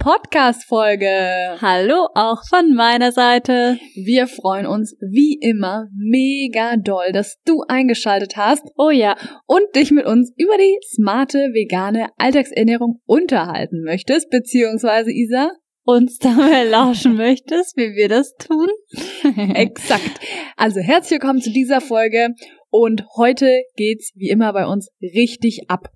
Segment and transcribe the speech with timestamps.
[0.00, 1.58] Podcast-Folge.
[1.60, 3.78] Hallo auch von meiner Seite.
[3.94, 8.62] Wir freuen uns wie immer mega doll, dass du eingeschaltet hast.
[8.78, 9.14] Oh ja.
[9.46, 15.50] Und dich mit uns über die smarte, vegane Alltagsernährung unterhalten möchtest, beziehungsweise Isa,
[15.84, 18.68] uns dabei lauschen möchtest, wie wir das tun.
[19.54, 20.18] Exakt.
[20.56, 22.28] Also herzlich willkommen zu dieser Folge
[22.70, 25.90] und heute geht's wie immer bei uns richtig ab.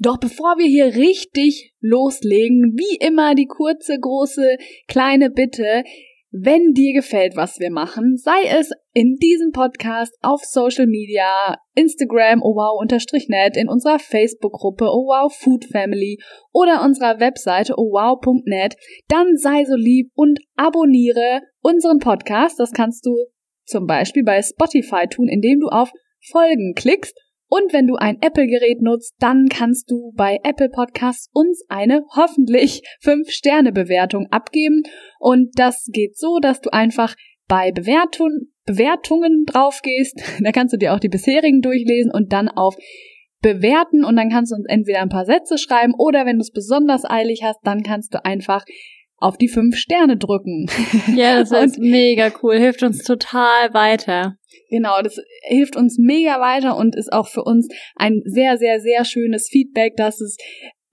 [0.00, 5.82] Doch bevor wir hier richtig loslegen, wie immer die kurze, große, kleine Bitte,
[6.30, 12.42] wenn dir gefällt, was wir machen, sei es in diesem Podcast, auf Social Media, Instagram,
[12.42, 16.18] oh wow, unterstrich net, in unserer Facebook-Gruppe, oh wow, Food Family
[16.52, 18.76] oder unserer Webseite, oh wow.net,
[19.08, 22.60] dann sei so lieb und abonniere unseren Podcast.
[22.60, 23.16] Das kannst du
[23.64, 25.90] zum Beispiel bei Spotify tun, indem du auf
[26.30, 27.16] Folgen klickst.
[27.48, 32.82] Und wenn du ein Apple-Gerät nutzt, dann kannst du bei Apple Podcasts uns eine hoffentlich
[33.02, 34.82] 5-Sterne-Bewertung abgeben.
[35.18, 37.14] Und das geht so, dass du einfach
[37.48, 40.22] bei Bewertung, Bewertungen draufgehst.
[40.42, 42.76] Da kannst du dir auch die bisherigen durchlesen und dann auf
[43.40, 46.50] bewerten und dann kannst du uns entweder ein paar Sätze schreiben oder wenn du es
[46.50, 48.64] besonders eilig hast, dann kannst du einfach
[49.18, 50.66] auf die fünf Sterne drücken.
[51.14, 54.36] Ja, das ist mega cool, hilft uns total weiter.
[54.70, 59.04] Genau, das hilft uns mega weiter und ist auch für uns ein sehr, sehr, sehr
[59.04, 60.36] schönes Feedback, dass es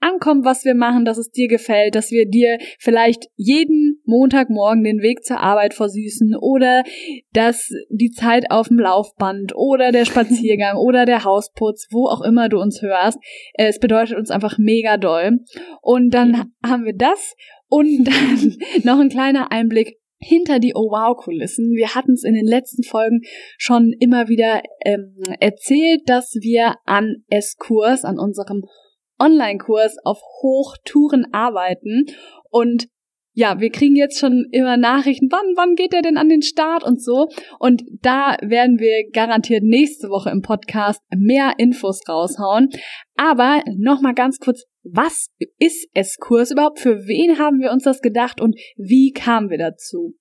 [0.00, 5.00] ankommt, was wir machen, dass es dir gefällt, dass wir dir vielleicht jeden Montagmorgen den
[5.00, 6.84] Weg zur Arbeit versüßen oder
[7.32, 12.48] dass die Zeit auf dem Laufband oder der Spaziergang oder der Hausputz, wo auch immer
[12.48, 13.18] du uns hörst.
[13.54, 15.38] Es bedeutet uns einfach mega doll.
[15.80, 16.70] Und dann ja.
[16.70, 17.34] haben wir das
[17.68, 21.72] und dann noch ein kleiner Einblick hinter die Oh Wow Kulissen.
[21.74, 23.20] Wir hatten es in den letzten Folgen
[23.58, 28.62] schon immer wieder ähm, erzählt, dass wir an S-Kurs, an unserem
[29.18, 32.06] Online-Kurs auf Hochtouren arbeiten
[32.50, 32.88] und
[33.38, 36.82] ja, wir kriegen jetzt schon immer Nachrichten, wann, wann geht der denn an den Start
[36.82, 37.28] und so.
[37.58, 42.70] Und da werden wir garantiert nächste Woche im Podcast mehr Infos raushauen.
[43.14, 46.78] Aber nochmal ganz kurz, was ist S-Kurs überhaupt?
[46.78, 50.14] Für wen haben wir uns das gedacht und wie kamen wir dazu?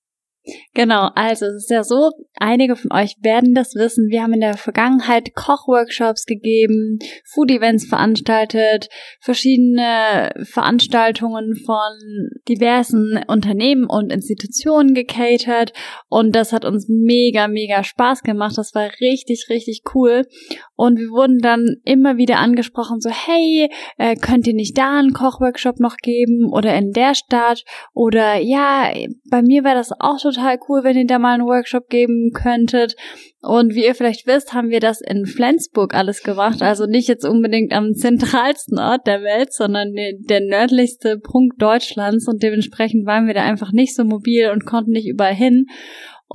[0.74, 4.10] Genau, also es ist ja so, einige von euch werden das wissen.
[4.10, 7.00] Wir haben in der Vergangenheit Kochworkshops gegeben,
[7.34, 8.90] Food-Events veranstaltet,
[9.22, 15.74] verschiedene Veranstaltungen von diversen Unternehmen und Institutionen gecatert
[16.10, 18.58] und das hat uns mega, mega Spaß gemacht.
[18.58, 20.28] Das war richtig, richtig cool
[20.76, 25.14] und wir wurden dann immer wieder angesprochen, so hey, äh, könnt ihr nicht da einen
[25.14, 27.64] Kochworkshop noch geben oder in der Stadt
[27.94, 28.94] oder ja,
[29.30, 32.32] bei mir wäre das auch total total cool, wenn ihr da mal einen Workshop geben
[32.34, 32.96] könntet.
[33.42, 36.62] Und wie ihr vielleicht wisst, haben wir das in Flensburg alles gemacht.
[36.62, 42.28] Also nicht jetzt unbedingt am zentralsten Ort der Welt, sondern der nördlichste Punkt Deutschlands.
[42.28, 45.68] Und dementsprechend waren wir da einfach nicht so mobil und konnten nicht überall hin.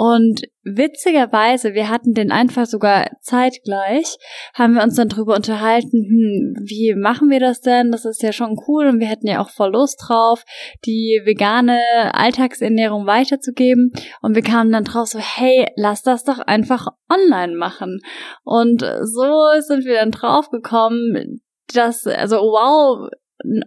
[0.02, 4.16] Und witzigerweise, wir hatten den einfach sogar zeitgleich,
[4.54, 7.92] haben wir uns dann drüber unterhalten, hm, wie machen wir das denn?
[7.92, 10.44] Das ist ja schon cool und wir hätten ja auch voll Lust drauf,
[10.86, 11.82] die vegane
[12.14, 13.92] Alltagsernährung weiterzugeben.
[14.22, 18.00] Und wir kamen dann drauf so, hey, lass das doch einfach online machen.
[18.42, 21.42] Und so sind wir dann drauf gekommen,
[21.74, 23.10] dass, also wow,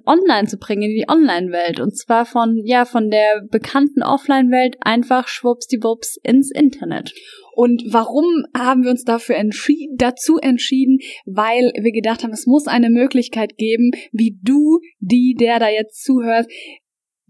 [0.06, 1.80] online zu bringen, in die Online-Welt.
[1.80, 7.14] Und zwar von, ja, von der bekannten Offline-Welt einfach schwuppsdiwupps ins Internet.
[7.56, 8.26] Und warum
[8.58, 10.98] haben wir uns dafür entschieden, dazu entschieden?
[11.26, 16.04] Weil wir gedacht haben, es muss eine Möglichkeit geben, wie du, die, der da jetzt
[16.04, 16.48] zuhört,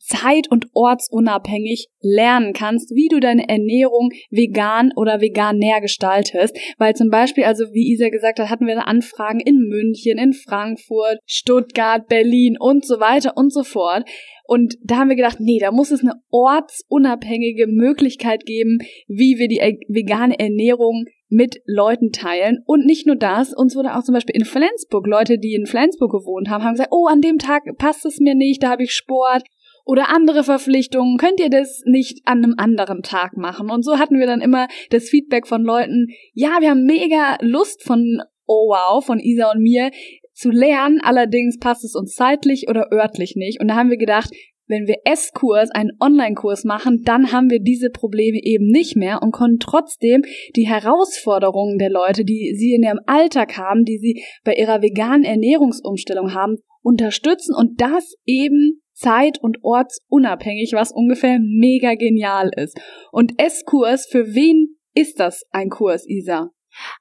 [0.03, 6.57] zeit- und ortsunabhängig lernen kannst, wie du deine Ernährung vegan oder vegan näher gestaltest.
[6.77, 11.19] Weil zum Beispiel, also wie Isa gesagt hat, hatten wir Anfragen in München, in Frankfurt,
[11.25, 14.03] Stuttgart, Berlin und so weiter und so fort.
[14.45, 19.47] Und da haben wir gedacht, nee, da muss es eine ortsunabhängige Möglichkeit geben, wie wir
[19.47, 22.59] die vegane Ernährung mit Leuten teilen.
[22.65, 26.11] Und nicht nur das, uns wurde auch zum Beispiel in Flensburg, Leute, die in Flensburg
[26.11, 28.91] gewohnt haben, haben gesagt, oh, an dem Tag passt es mir nicht, da habe ich
[28.91, 29.43] Sport
[29.85, 33.69] oder andere Verpflichtungen, könnt ihr das nicht an einem anderen Tag machen?
[33.69, 37.83] Und so hatten wir dann immer das Feedback von Leuten, ja, wir haben mega Lust
[37.83, 39.91] von Oh wow, von Isa und mir
[40.33, 43.61] zu lernen, allerdings passt es uns zeitlich oder örtlich nicht.
[43.61, 44.31] Und da haben wir gedacht,
[44.67, 49.33] wenn wir S-Kurs, einen Online-Kurs machen, dann haben wir diese Probleme eben nicht mehr und
[49.33, 50.23] können trotzdem
[50.55, 55.23] die Herausforderungen der Leute, die sie in ihrem Alltag haben, die sie bei ihrer veganen
[55.23, 62.79] Ernährungsumstellung haben, unterstützen und das eben zeit- und ortsunabhängig, was ungefähr mega genial ist.
[63.11, 66.49] Und S-Kurs, für wen ist das ein Kurs, Isa?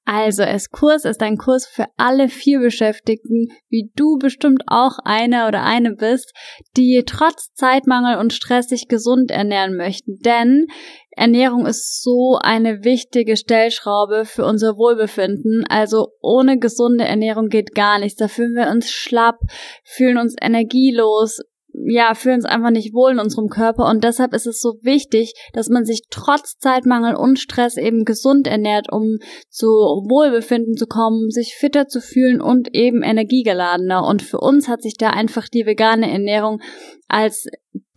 [0.04, 5.62] Also, S-Kurs ist ein Kurs für alle vier Beschäftigten, wie du bestimmt auch einer oder
[5.62, 6.34] eine bist,
[6.76, 10.18] die trotz Zeitmangel und Stress sich gesund ernähren möchten.
[10.18, 10.66] Denn
[11.10, 15.64] Ernährung ist so eine wichtige Stellschraube für unser Wohlbefinden.
[15.68, 18.18] Also ohne gesunde Ernährung geht gar nichts.
[18.18, 19.38] Da fühlen wir uns schlapp,
[19.84, 21.40] fühlen uns energielos,
[21.74, 25.34] ja, fühlen uns einfach nicht wohl in unserem Körper und deshalb ist es so wichtig,
[25.52, 31.30] dass man sich trotz Zeitmangel und Stress eben gesund ernährt, um zu Wohlbefinden zu kommen,
[31.30, 34.06] sich fitter zu fühlen und eben energiegeladener.
[34.06, 36.60] Und für uns hat sich da einfach die vegane Ernährung
[37.08, 37.46] als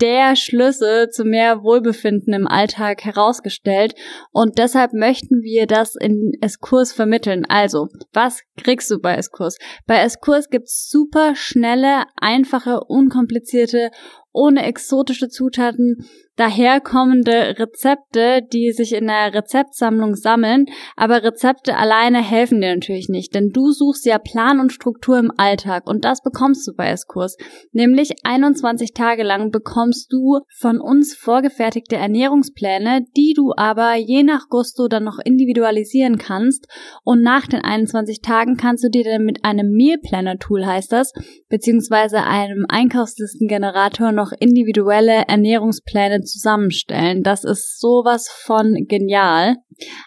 [0.02, 3.94] der Schlüssel zu mehr Wohlbefinden im Alltag herausgestellt
[4.32, 7.46] und deshalb möchten wir das in Eskurs vermitteln.
[7.48, 9.58] Also, was kriegst du bei Eskurs?
[9.86, 13.92] Bei Eskurs gibt's super schnelle, einfache, unkomplizierte
[14.36, 16.06] ohne exotische Zutaten
[16.36, 20.66] daherkommende Rezepte, die sich in der Rezeptsammlung sammeln,
[20.96, 25.32] aber Rezepte alleine helfen dir natürlich nicht, denn du suchst ja Plan und Struktur im
[25.38, 27.38] Alltag und das bekommst du bei Eskurs.
[27.72, 34.50] Nämlich 21 Tage lang bekommst du von uns vorgefertigte Ernährungspläne, die du aber je nach
[34.50, 36.68] Gusto dann noch individualisieren kannst
[37.04, 40.92] und nach den 21 Tagen kannst du dir dann mit einem Meal Planner Tool heißt
[40.92, 41.14] das,
[41.50, 47.24] beziehungsweise einem Einkaufslistengenerator noch individuelle Ernährungspläne zusammenstellen.
[47.24, 49.56] Das ist sowas von genial.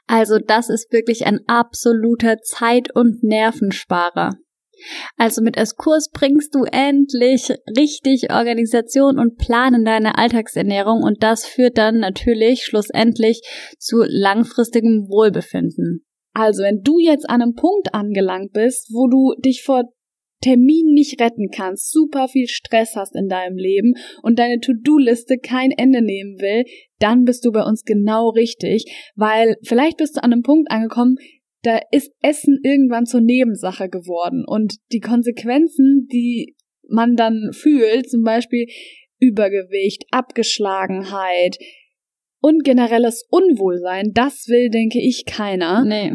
[0.06, 4.36] Also das ist wirklich ein absoluter Zeit- und Nervensparer.
[5.16, 11.46] Also mit Eskurs bringst du endlich richtig Organisation und Plan in deine Alltagsernährung und das
[11.46, 13.42] führt dann natürlich schlussendlich
[13.78, 16.04] zu langfristigem Wohlbefinden.
[16.32, 19.84] Also wenn du jetzt an einem Punkt angelangt bist, wo du dich vor
[20.40, 25.70] Termin nicht retten kannst, super viel Stress hast in deinem Leben und deine To-Do-Liste kein
[25.70, 26.64] Ende nehmen will,
[26.99, 28.85] dann bist du bei uns genau richtig,
[29.17, 31.17] weil vielleicht bist du an einem Punkt angekommen,
[31.62, 36.56] da ist Essen irgendwann zur Nebensache geworden und die Konsequenzen, die
[36.88, 38.67] man dann fühlt, zum Beispiel
[39.19, 41.58] Übergewicht, Abgeschlagenheit,
[42.40, 45.85] und generelles Unwohlsein, das will, denke ich, keiner.
[45.85, 46.12] Nee.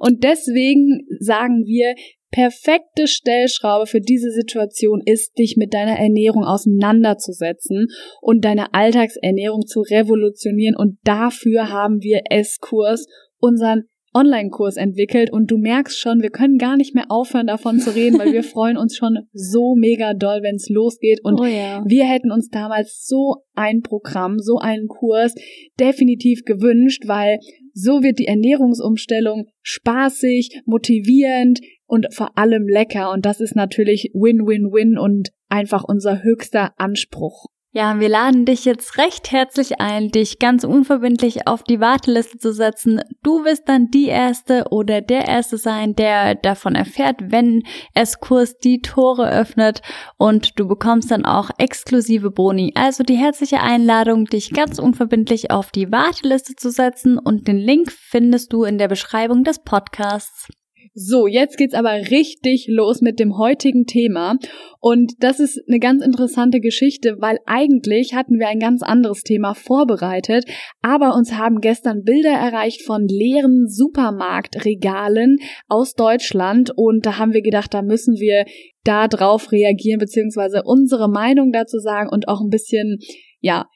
[0.00, 1.94] Und deswegen sagen wir,
[2.30, 7.88] perfekte Stellschraube für diese Situation ist, dich mit deiner Ernährung auseinanderzusetzen
[8.20, 10.76] und deine Alltagsernährung zu revolutionieren.
[10.76, 13.06] Und dafür haben wir S-Kurs,
[13.38, 13.84] unseren
[14.14, 18.18] Online-Kurs entwickelt und du merkst schon, wir können gar nicht mehr aufhören davon zu reden,
[18.18, 21.84] weil wir freuen uns schon so mega doll, wenn es losgeht und oh ja.
[21.86, 25.34] wir hätten uns damals so ein Programm, so einen Kurs
[25.78, 27.38] definitiv gewünscht, weil
[27.74, 34.98] so wird die Ernährungsumstellung spaßig, motivierend und vor allem lecker und das ist natürlich Win-Win-Win
[34.98, 37.46] und einfach unser höchster Anspruch.
[37.70, 42.52] Ja, wir laden dich jetzt recht herzlich ein, dich ganz unverbindlich auf die Warteliste zu
[42.52, 43.02] setzen.
[43.22, 47.62] Du wirst dann die Erste oder der Erste sein, der davon erfährt, wenn
[47.94, 49.82] es Kurs die Tore öffnet
[50.16, 52.72] und du bekommst dann auch exklusive Boni.
[52.74, 57.92] Also die herzliche Einladung, dich ganz unverbindlich auf die Warteliste zu setzen und den Link
[57.92, 60.48] findest du in der Beschreibung des Podcasts.
[61.00, 64.36] So, jetzt geht's aber richtig los mit dem heutigen Thema.
[64.80, 69.54] Und das ist eine ganz interessante Geschichte, weil eigentlich hatten wir ein ganz anderes Thema
[69.54, 70.44] vorbereitet,
[70.82, 75.36] aber uns haben gestern Bilder erreicht von leeren Supermarktregalen
[75.68, 78.44] aus Deutschland und da haben wir gedacht, da müssen wir
[78.82, 82.98] da drauf reagieren, beziehungsweise unsere Meinung dazu sagen und auch ein bisschen,
[83.38, 83.66] ja,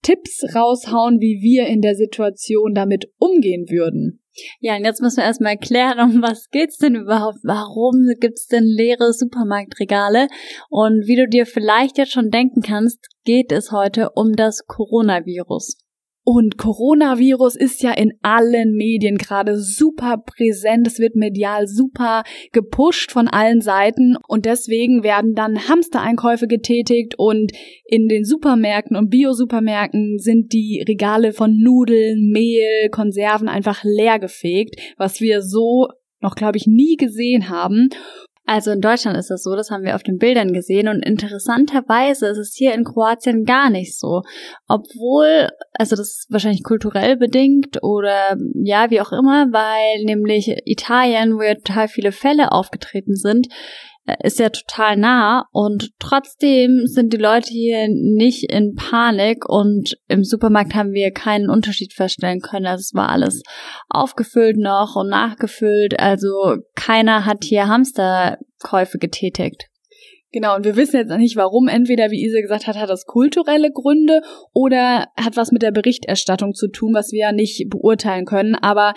[0.00, 4.19] Tipps raushauen, wie wir in der Situation damit umgehen würden.
[4.60, 7.38] Ja, und jetzt müssen wir erstmal erklären, um was geht's denn überhaupt?
[7.42, 10.28] Warum gibt's denn leere Supermarktregale?
[10.68, 15.78] Und wie du dir vielleicht jetzt schon denken kannst, geht es heute um das Coronavirus.
[16.22, 20.86] Und Coronavirus ist ja in allen Medien gerade super präsent.
[20.86, 24.16] Es wird medial super gepusht von allen Seiten.
[24.28, 27.52] Und deswegen werden dann Hamstereinkäufe getätigt und
[27.84, 34.76] in den Supermärkten und Bio-Supermärkten sind die Regale von Nudeln, Mehl, Konserven einfach leer gefegt,
[34.98, 35.88] was wir so
[36.20, 37.88] noch, glaube ich, nie gesehen haben.
[38.52, 42.26] Also in Deutschland ist das so, das haben wir auf den Bildern gesehen und interessanterweise
[42.26, 44.22] ist es hier in Kroatien gar nicht so.
[44.66, 51.36] Obwohl, also das ist wahrscheinlich kulturell bedingt oder ja, wie auch immer, weil nämlich Italien,
[51.36, 53.46] wo ja total viele Fälle aufgetreten sind,
[54.22, 60.24] ist ja total nah und trotzdem sind die Leute hier nicht in Panik und im
[60.24, 62.66] Supermarkt haben wir keinen Unterschied feststellen können.
[62.66, 63.42] Also es war alles
[63.88, 65.98] aufgefüllt noch und nachgefüllt.
[65.98, 69.70] Also keiner hat hier Hamsterkäufe getätigt.
[70.32, 71.66] Genau, und wir wissen jetzt nicht, warum.
[71.66, 76.54] Entweder, wie Ise gesagt hat, hat das kulturelle Gründe oder hat was mit der Berichterstattung
[76.54, 78.54] zu tun, was wir ja nicht beurteilen können.
[78.54, 78.94] Aber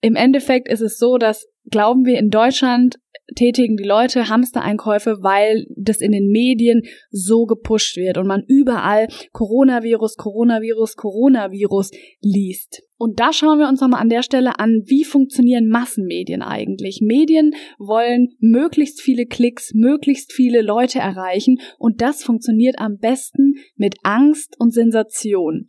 [0.00, 2.96] im Endeffekt ist es so, dass, glauben wir, in Deutschland
[3.34, 9.08] tätigen die Leute Hamstereinkäufe, weil das in den Medien so gepusht wird und man überall
[9.32, 12.82] Coronavirus, Coronavirus, Coronavirus liest.
[12.98, 17.00] Und da schauen wir uns nochmal an der Stelle an, wie funktionieren Massenmedien eigentlich.
[17.02, 23.96] Medien wollen möglichst viele Klicks, möglichst viele Leute erreichen und das funktioniert am besten mit
[24.02, 25.66] Angst und Sensation.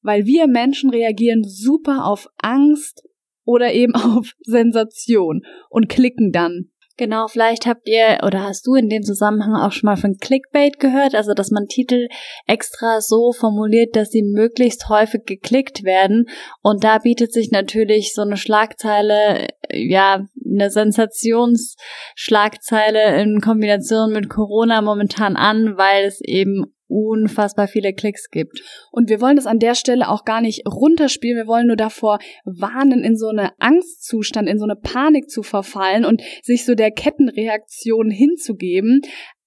[0.00, 3.04] Weil wir Menschen reagieren super auf Angst
[3.44, 8.90] oder eben auf Sensation und klicken dann Genau, vielleicht habt ihr oder hast du in
[8.90, 12.08] dem Zusammenhang auch schon mal von Clickbait gehört, also dass man Titel
[12.46, 16.28] extra so formuliert, dass sie möglichst häufig geklickt werden.
[16.60, 24.82] Und da bietet sich natürlich so eine Schlagzeile, ja, eine Sensationsschlagzeile in Kombination mit Corona
[24.82, 28.60] momentan an, weil es eben unfassbar viele Klicks gibt.
[28.90, 31.38] Und wir wollen das an der Stelle auch gar nicht runterspielen.
[31.38, 36.04] Wir wollen nur davor warnen, in so eine Angstzustand, in so eine Panik zu verfallen
[36.04, 39.00] und sich so der Kettenreaktion hinzugeben.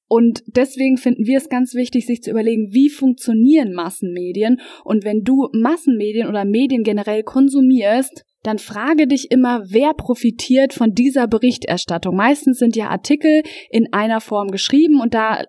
[0.07, 4.59] Und deswegen finden wir es ganz wichtig, sich zu überlegen, wie funktionieren Massenmedien.
[4.83, 10.93] Und wenn du Massenmedien oder Medien generell konsumierst, dann frage dich immer, wer profitiert von
[10.93, 12.15] dieser Berichterstattung.
[12.15, 15.43] Meistens sind ja Artikel in einer Form geschrieben und da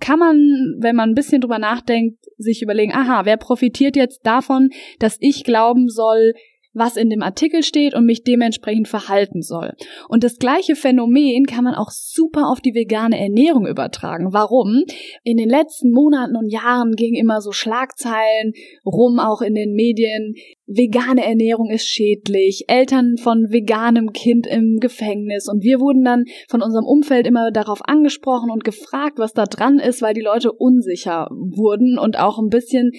[0.00, 0.36] kann man,
[0.78, 5.44] wenn man ein bisschen drüber nachdenkt, sich überlegen, aha, wer profitiert jetzt davon, dass ich
[5.44, 6.32] glauben soll,
[6.76, 9.72] was in dem Artikel steht und mich dementsprechend verhalten soll.
[10.08, 14.34] Und das gleiche Phänomen kann man auch super auf die vegane Ernährung übertragen.
[14.34, 14.84] Warum?
[15.24, 18.52] In den letzten Monaten und Jahren gingen immer so Schlagzeilen
[18.84, 20.34] rum, auch in den Medien.
[20.66, 26.60] Vegane Ernährung ist schädlich, Eltern von veganem Kind im Gefängnis und wir wurden dann von
[26.60, 31.28] unserem Umfeld immer darauf angesprochen und gefragt, was da dran ist, weil die Leute unsicher
[31.30, 32.90] wurden und auch ein bisschen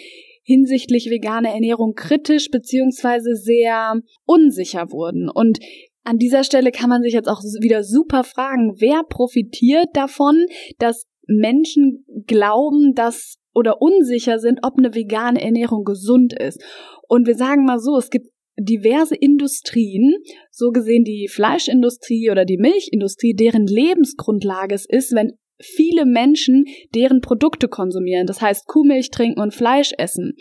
[0.44, 5.30] hinsichtlich veganer Ernährung kritisch beziehungsweise sehr unsicher wurden.
[5.30, 5.60] Und
[6.06, 10.46] an dieser Stelle kann man sich jetzt auch wieder super fragen, wer profitiert davon,
[10.80, 16.64] dass Menschen glauben, dass oder unsicher sind, ob eine vegane Ernährung gesund ist.
[17.08, 18.28] Und wir sagen mal so, es gibt
[18.60, 20.14] diverse Industrien,
[20.52, 27.22] so gesehen die Fleischindustrie oder die Milchindustrie, deren Lebensgrundlage es ist, wenn viele Menschen deren
[27.22, 30.34] Produkte konsumieren, das heißt Kuhmilch trinken und Fleisch essen.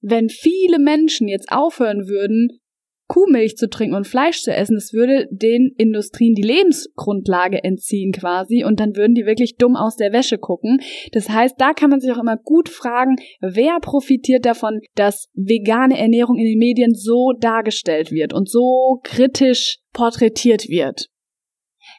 [0.00, 2.60] Wenn viele Menschen jetzt aufhören würden,
[3.06, 8.64] Kuhmilch zu trinken und Fleisch zu essen, das würde den Industrien die Lebensgrundlage entziehen quasi
[8.64, 10.80] und dann würden die wirklich dumm aus der Wäsche gucken.
[11.12, 15.98] Das heißt, da kann man sich auch immer gut fragen, wer profitiert davon, dass vegane
[15.98, 21.08] Ernährung in den Medien so dargestellt wird und so kritisch porträtiert wird.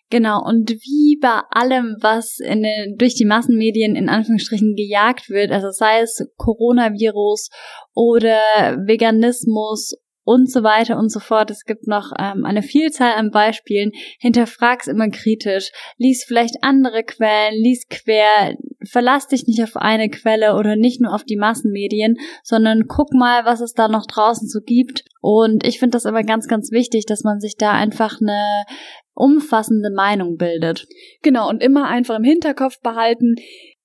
[0.09, 2.65] Genau, und wie bei allem, was in
[2.97, 7.49] durch die Massenmedien in Anführungsstrichen gejagt wird, also sei es Coronavirus
[7.93, 8.39] oder
[8.85, 11.51] Veganismus und so weiter und so fort.
[11.51, 13.91] Es gibt noch ähm, eine Vielzahl an Beispielen.
[14.19, 15.71] Hinterfrag's immer kritisch.
[15.97, 21.13] Lies vielleicht andere Quellen, lies quer, verlass dich nicht auf eine Quelle oder nicht nur
[21.13, 25.05] auf die Massenmedien, sondern guck mal, was es da noch draußen so gibt.
[25.21, 28.65] Und ich finde das immer ganz, ganz wichtig, dass man sich da einfach eine
[29.13, 30.87] umfassende Meinung bildet.
[31.21, 33.35] Genau, und immer einfach im Hinterkopf behalten,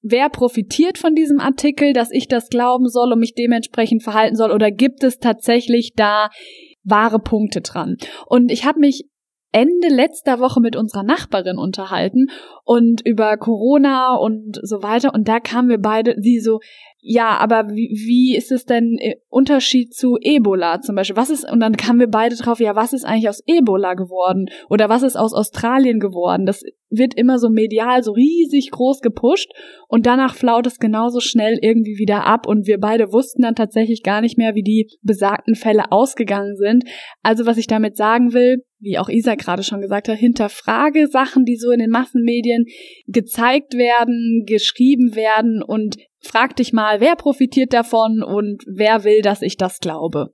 [0.02, 4.50] wer profitiert von diesem Artikel, dass ich das glauben soll und mich dementsprechend verhalten soll,
[4.50, 6.30] oder gibt es tatsächlich da
[6.82, 7.96] wahre Punkte dran?
[8.26, 9.04] Und ich habe mich
[9.52, 12.26] Ende letzter Woche mit unserer Nachbarin unterhalten
[12.64, 16.60] und über Corona und so weiter und da kamen wir beide, sie so,
[17.02, 21.16] ja, aber wie, wie ist es denn äh, Unterschied zu Ebola zum Beispiel?
[21.16, 24.46] Was ist, und dann kamen wir beide drauf, ja, was ist eigentlich aus Ebola geworden?
[24.68, 26.44] Oder was ist aus Australien geworden?
[26.44, 29.50] Das wird immer so medial so riesig groß gepusht
[29.88, 34.02] und danach flaut es genauso schnell irgendwie wieder ab und wir beide wussten dann tatsächlich
[34.02, 36.84] gar nicht mehr, wie die besagten Fälle ausgegangen sind.
[37.22, 41.44] Also was ich damit sagen will, wie auch Isa gerade schon gesagt hat, hinterfrage Sachen,
[41.44, 42.66] die so in den Massenmedien
[43.06, 49.42] gezeigt werden, geschrieben werden und frag dich mal, wer profitiert davon und wer will, dass
[49.42, 50.32] ich das glaube.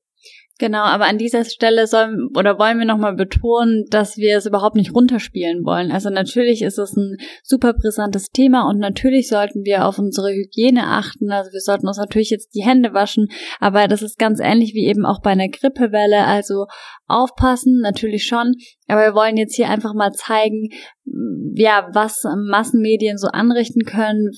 [0.58, 4.74] Genau, aber an dieser Stelle sollen oder wollen wir nochmal betonen, dass wir es überhaupt
[4.74, 5.92] nicht runterspielen wollen.
[5.92, 10.86] Also natürlich ist es ein super brisantes Thema und natürlich sollten wir auf unsere Hygiene
[10.86, 11.30] achten.
[11.30, 13.28] Also wir sollten uns natürlich jetzt die Hände waschen,
[13.60, 16.24] aber das ist ganz ähnlich wie eben auch bei einer Grippewelle.
[16.24, 16.64] Also
[17.06, 18.54] aufpassen, natürlich schon,
[18.88, 20.70] aber wir wollen jetzt hier einfach mal zeigen,
[21.54, 24.30] ja, was Massenmedien so anrichten können,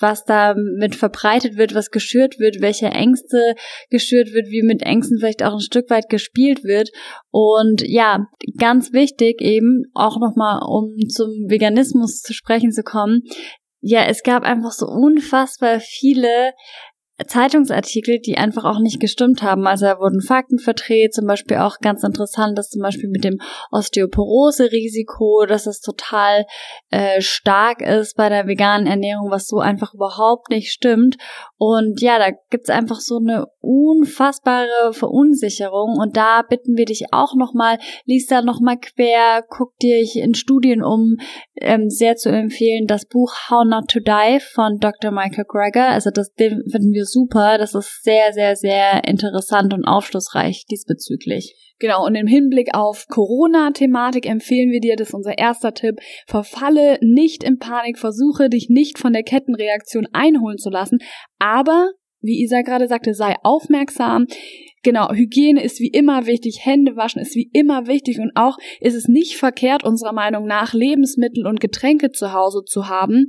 [0.00, 3.54] was da mit verbreitet wird, was geschürt wird, welche Ängste
[3.90, 6.90] geschürt wird, wie mit Ängsten vielleicht auch ein Stück weit gespielt wird.
[7.30, 8.26] Und ja,
[8.58, 13.22] ganz wichtig eben auch nochmal, um zum Veganismus zu sprechen zu kommen.
[13.80, 16.52] Ja, es gab einfach so unfassbar viele
[17.26, 19.66] Zeitungsartikel, die einfach auch nicht gestimmt haben.
[19.66, 23.40] Also da wurden Fakten verdreht, zum Beispiel auch ganz interessant, dass zum Beispiel mit dem
[23.72, 26.46] Osteoporose-Risiko, dass es total
[26.90, 31.16] äh, stark ist bei der veganen Ernährung, was so einfach überhaupt nicht stimmt.
[31.56, 35.98] Und ja, da gibt's einfach so eine unfassbare Verunsicherung.
[35.98, 40.84] Und da bitten wir dich auch nochmal, lies da nochmal quer, guck dich in Studien
[40.84, 41.16] um,
[41.56, 45.10] ähm, sehr zu empfehlen, das Buch How Not to Die von Dr.
[45.10, 45.88] Michael Greger.
[45.88, 47.58] Also das den finden wir super.
[47.58, 51.54] Das ist sehr, sehr, sehr interessant und aufschlussreich diesbezüglich.
[51.78, 56.98] Genau, und im Hinblick auf Corona-Thematik empfehlen wir dir, das ist unser erster Tipp, verfalle
[57.02, 60.98] nicht in Panik, versuche dich nicht von der Kettenreaktion einholen zu lassen,
[61.38, 64.26] aber, wie Isa gerade sagte, sei aufmerksam.
[64.82, 68.94] Genau, Hygiene ist wie immer wichtig, Hände waschen ist wie immer wichtig und auch ist
[68.94, 73.26] es nicht verkehrt, unserer Meinung nach, Lebensmittel und Getränke zu Hause zu haben,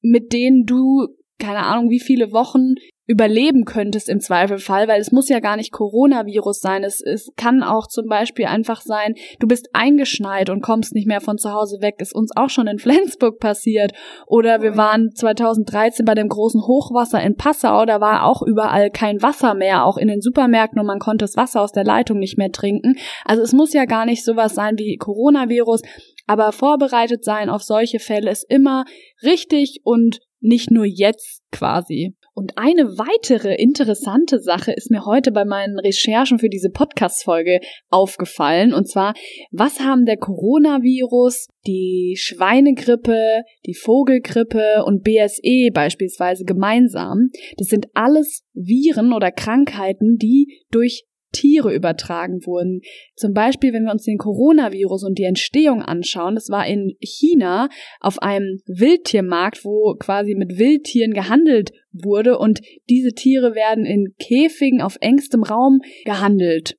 [0.00, 1.08] mit denen du
[1.42, 5.72] keine Ahnung, wie viele Wochen überleben könntest im Zweifelfall, weil es muss ja gar nicht
[5.72, 6.84] Coronavirus sein.
[6.84, 11.20] Es, es kann auch zum Beispiel einfach sein, du bist eingeschneit und kommst nicht mehr
[11.20, 11.96] von zu Hause weg.
[11.98, 13.92] Ist uns auch schon in Flensburg passiert.
[14.26, 17.84] Oder wir waren 2013 bei dem großen Hochwasser in Passau.
[17.86, 21.36] Da war auch überall kein Wasser mehr, auch in den Supermärkten und man konnte das
[21.36, 22.94] Wasser aus der Leitung nicht mehr trinken.
[23.24, 25.82] Also es muss ja gar nicht sowas sein wie Coronavirus.
[26.28, 28.84] Aber vorbereitet sein auf solche Fälle ist immer
[29.24, 32.14] richtig und nicht nur jetzt quasi.
[32.34, 37.60] Und eine weitere interessante Sache ist mir heute bei meinen Recherchen für diese Podcast-Folge
[37.90, 38.72] aufgefallen.
[38.72, 39.12] Und zwar,
[39.50, 47.28] was haben der Coronavirus, die Schweinegrippe, die Vogelgrippe und BSE beispielsweise gemeinsam?
[47.58, 52.80] Das sind alles Viren oder Krankheiten, die durch Tiere übertragen wurden.
[53.16, 57.68] Zum Beispiel, wenn wir uns den Coronavirus und die Entstehung anschauen, das war in China
[58.00, 64.80] auf einem Wildtiermarkt, wo quasi mit Wildtieren gehandelt wurde und diese Tiere werden in Käfigen
[64.80, 66.76] auf engstem Raum gehandelt.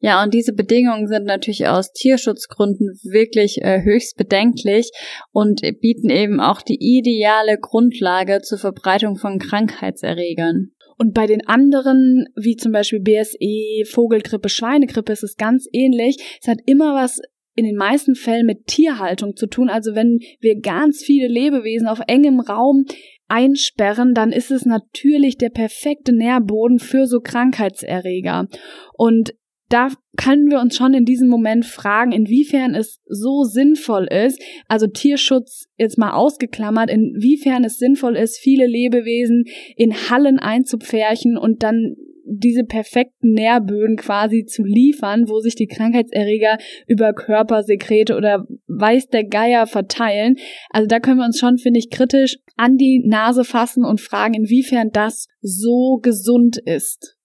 [0.00, 4.90] Ja, und diese Bedingungen sind natürlich aus Tierschutzgründen wirklich äh, höchst bedenklich
[5.30, 10.73] und bieten eben auch die ideale Grundlage zur Verbreitung von Krankheitserregern.
[10.96, 16.38] Und bei den anderen, wie zum Beispiel BSE, Vogelgrippe, Schweinegrippe, ist es ganz ähnlich.
[16.40, 17.20] Es hat immer was
[17.56, 19.68] in den meisten Fällen mit Tierhaltung zu tun.
[19.68, 22.84] Also wenn wir ganz viele Lebewesen auf engem Raum
[23.28, 28.48] einsperren, dann ist es natürlich der perfekte Nährboden für so Krankheitserreger.
[28.96, 29.34] Und
[29.68, 34.86] da können wir uns schon in diesem Moment fragen, inwiefern es so sinnvoll ist, also
[34.86, 39.44] Tierschutz jetzt mal ausgeklammert, inwiefern es sinnvoll ist, viele Lebewesen
[39.76, 41.96] in Hallen einzupferchen und dann
[42.26, 49.24] diese perfekten Nährböden quasi zu liefern, wo sich die Krankheitserreger über Körpersekrete oder weiß der
[49.24, 50.36] Geier verteilen.
[50.70, 54.34] Also da können wir uns schon, finde ich, kritisch an die Nase fassen und fragen,
[54.34, 57.16] inwiefern das so gesund ist.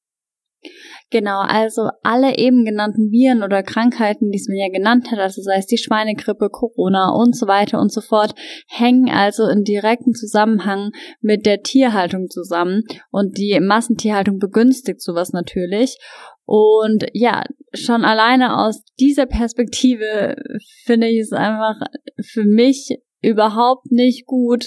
[1.10, 5.42] Genau, also alle eben genannten Viren oder Krankheiten, die es mir ja genannt hat, also
[5.42, 8.36] sei es die Schweinegrippe, Corona und so weiter und so fort,
[8.68, 10.92] hängen also in direkten Zusammenhang
[11.22, 15.98] mit der Tierhaltung zusammen und die Massentierhaltung begünstigt sowas natürlich.
[16.46, 17.44] Und ja,
[17.74, 20.36] schon alleine aus dieser Perspektive
[20.84, 21.76] finde ich es einfach
[22.22, 24.66] für mich überhaupt nicht gut,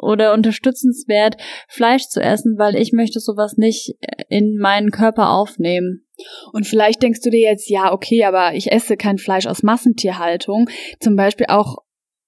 [0.00, 1.36] oder unterstützenswert,
[1.68, 3.94] Fleisch zu essen, weil ich möchte sowas nicht
[4.28, 6.06] in meinen Körper aufnehmen.
[6.52, 10.68] Und vielleicht denkst du dir jetzt, ja, okay, aber ich esse kein Fleisch aus Massentierhaltung.
[11.00, 11.78] Zum Beispiel auch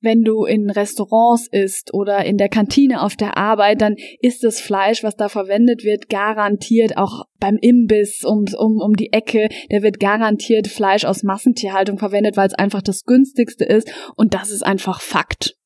[0.02, 4.60] wenn du in Restaurants isst oder in der Kantine auf der Arbeit, dann ist das
[4.60, 9.82] Fleisch, was da verwendet wird, garantiert auch beim Imbiss um, um, um die Ecke, der
[9.82, 14.66] wird garantiert Fleisch aus Massentierhaltung verwendet, weil es einfach das günstigste ist und das ist
[14.66, 15.56] einfach Fakt.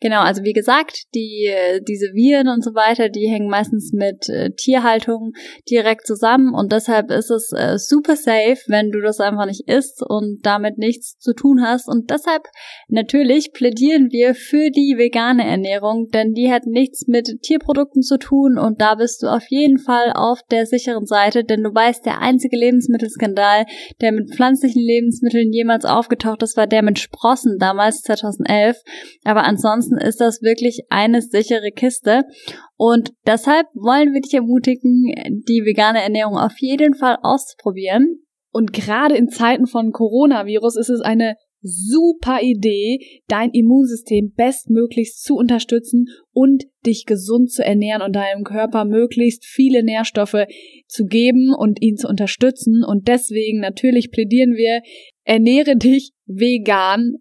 [0.00, 1.52] Genau, also wie gesagt, die
[1.86, 5.32] diese Viren und so weiter, die hängen meistens mit äh, Tierhaltung
[5.68, 10.02] direkt zusammen und deshalb ist es äh, super safe, wenn du das einfach nicht isst
[10.06, 12.44] und damit nichts zu tun hast und deshalb
[12.88, 18.58] natürlich plädieren wir für die vegane Ernährung, denn die hat nichts mit Tierprodukten zu tun
[18.58, 22.20] und da bist du auf jeden Fall auf der sicheren Seite, denn du weißt, der
[22.20, 23.66] einzige Lebensmittelskandal,
[24.00, 28.78] der mit pflanzlichen Lebensmitteln jemals aufgetaucht ist, war der mit Sprossen damals 2011,
[29.24, 32.22] aber ansonsten ist das wirklich eine sichere Kiste.
[32.76, 35.12] Und deshalb wollen wir dich ermutigen,
[35.48, 38.24] die vegane Ernährung auf jeden Fall auszuprobieren.
[38.52, 45.34] Und gerade in Zeiten von Coronavirus ist es eine super Idee, dein Immunsystem bestmöglichst zu
[45.36, 50.46] unterstützen und dich gesund zu ernähren und deinem Körper möglichst viele Nährstoffe
[50.86, 52.82] zu geben und ihn zu unterstützen.
[52.86, 54.80] Und deswegen natürlich plädieren wir,
[55.24, 57.16] ernähre dich vegan.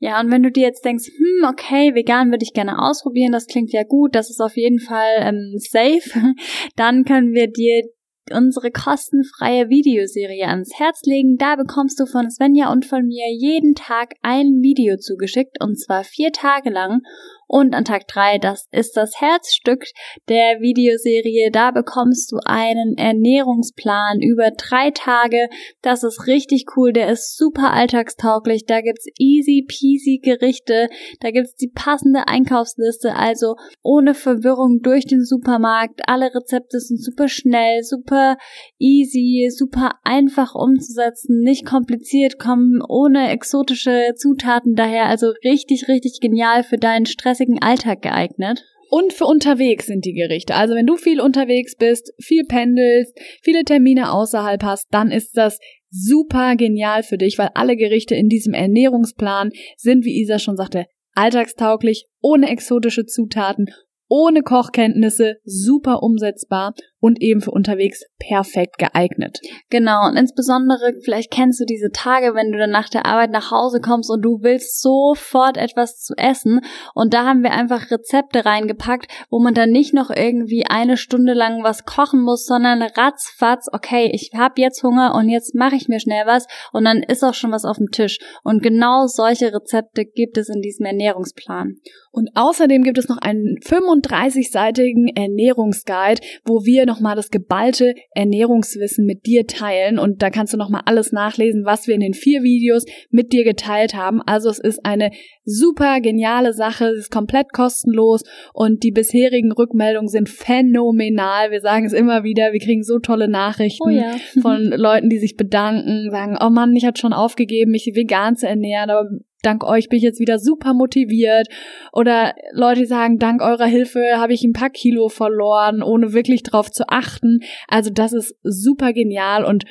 [0.00, 3.46] Ja, und wenn du dir jetzt denkst, hm, okay, vegan würde ich gerne ausprobieren, das
[3.46, 6.34] klingt ja gut, das ist auf jeden Fall ähm, safe,
[6.76, 7.82] dann können wir dir
[8.32, 11.36] unsere kostenfreie Videoserie ans Herz legen.
[11.36, 16.04] Da bekommst du von Svenja und von mir jeden Tag ein Video zugeschickt und zwar
[16.04, 17.02] vier Tage lang
[17.48, 19.84] und an Tag drei, das ist das Herzstück
[20.28, 21.50] der Videoserie.
[21.52, 25.48] Da bekommst du einen Ernährungsplan über drei Tage.
[25.80, 26.92] Das ist richtig cool.
[26.92, 28.66] Der ist super alltagstauglich.
[28.66, 30.88] Da gibt's easy peasy Gerichte.
[31.20, 33.14] Da gibt's die passende Einkaufsliste.
[33.14, 36.00] Also ohne Verwirrung durch den Supermarkt.
[36.08, 38.38] Alle Rezepte sind super schnell, super
[38.78, 41.42] easy, super einfach umzusetzen.
[41.42, 45.06] Nicht kompliziert, kommen ohne exotische Zutaten daher.
[45.06, 48.64] Also richtig, richtig genial für deinen Stress stressigen Alltag geeignet.
[48.88, 50.54] Und für unterwegs sind die Gerichte.
[50.54, 55.58] Also wenn du viel unterwegs bist, viel pendelst, viele Termine außerhalb hast, dann ist das
[55.90, 60.86] super genial für dich, weil alle Gerichte in diesem Ernährungsplan sind, wie Isa schon sagte,
[61.14, 63.66] alltagstauglich, ohne exotische Zutaten,
[64.08, 69.38] ohne Kochkenntnisse, super umsetzbar und eben für unterwegs perfekt geeignet.
[69.70, 73.50] Genau, und insbesondere, vielleicht kennst du diese Tage, wenn du dann nach der Arbeit nach
[73.50, 76.60] Hause kommst und du willst sofort etwas zu essen.
[76.94, 81.34] Und da haben wir einfach Rezepte reingepackt, wo man dann nicht noch irgendwie eine Stunde
[81.34, 85.88] lang was kochen muss, sondern ratzfatz, okay, ich habe jetzt Hunger und jetzt mache ich
[85.88, 88.18] mir schnell was und dann ist auch schon was auf dem Tisch.
[88.42, 91.76] Und genau solche Rezepte gibt es in diesem Ernährungsplan.
[92.16, 99.04] Und außerdem gibt es noch einen 35-seitigen Ernährungsguide, wo wir noch nochmal das geballte Ernährungswissen
[99.04, 102.42] mit dir teilen und da kannst du nochmal alles nachlesen, was wir in den vier
[102.42, 104.22] Videos mit dir geteilt haben.
[104.22, 105.10] Also es ist eine
[105.44, 108.22] super geniale Sache, es ist komplett kostenlos
[108.54, 111.50] und die bisherigen Rückmeldungen sind phänomenal.
[111.50, 114.16] Wir sagen es immer wieder, wir kriegen so tolle Nachrichten oh ja.
[114.40, 118.48] von Leuten, die sich bedanken, sagen, oh Mann, ich hatte schon aufgegeben, mich vegan zu
[118.48, 119.08] ernähren, aber
[119.46, 121.48] dank euch bin ich jetzt wieder super motiviert.
[121.92, 126.70] Oder Leute sagen, dank eurer Hilfe habe ich ein paar Kilo verloren, ohne wirklich drauf
[126.70, 127.40] zu achten.
[127.68, 129.64] Also das ist super genial und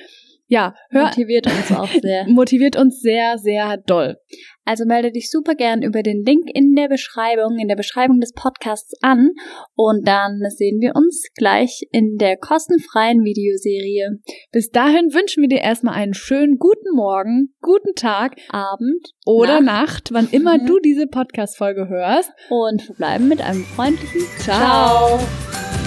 [0.48, 2.26] ja, hör, motiviert uns auch sehr.
[2.28, 4.18] motiviert uns sehr, sehr doll.
[4.68, 8.34] Also melde dich super gern über den Link in der Beschreibung, in der Beschreibung des
[8.34, 9.30] Podcasts an
[9.76, 14.20] und dann sehen wir uns gleich in der kostenfreien Videoserie.
[14.52, 20.12] Bis dahin wünschen wir dir erstmal einen schönen guten Morgen, guten Tag, Abend oder Nacht,
[20.12, 22.32] Nacht wann immer du diese Podcast-Folge hörst.
[22.50, 25.20] Und verbleiben mit einem freundlichen Ciao.
[25.20, 25.85] Ciao.